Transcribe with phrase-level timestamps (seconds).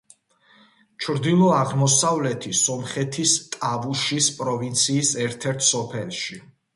[1.03, 6.39] ჩრდილო-აღმოსავლეთი სომხეთის ტავუშის პროვინციის ერთ-ერთ სოფელში.